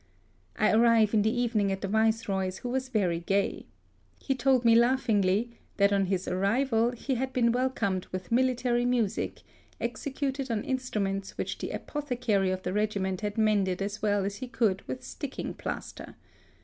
[0.55, 3.67] I arrive in the evening at the Viceroy's, who was very gay.
[4.17, 9.43] He told me laughingly that on his arrival he had been welcomed with military music
[9.79, 14.47] executed on instruments which the apothecary of the regiment had mended as well as he
[14.47, 16.15] could with sticking plaster.